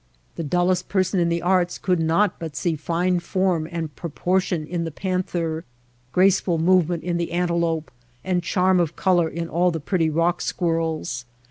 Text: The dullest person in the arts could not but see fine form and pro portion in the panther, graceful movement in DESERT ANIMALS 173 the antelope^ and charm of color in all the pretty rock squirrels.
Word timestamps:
The 0.35 0.41
dullest 0.43 0.89
person 0.89 1.19
in 1.19 1.29
the 1.29 1.43
arts 1.43 1.77
could 1.77 1.99
not 1.99 2.39
but 2.39 2.55
see 2.55 2.75
fine 2.75 3.19
form 3.19 3.67
and 3.71 3.95
pro 3.95 4.09
portion 4.09 4.65
in 4.65 4.83
the 4.83 4.89
panther, 4.89 5.63
graceful 6.11 6.57
movement 6.57 7.03
in 7.03 7.17
DESERT 7.17 7.29
ANIMALS 7.33 7.61
173 7.61 7.95
the 8.25 8.31
antelope^ 8.31 8.33
and 8.33 8.41
charm 8.43 8.79
of 8.79 8.95
color 8.95 9.29
in 9.29 9.47
all 9.47 9.69
the 9.69 9.79
pretty 9.79 10.09
rock 10.09 10.41
squirrels. 10.41 11.25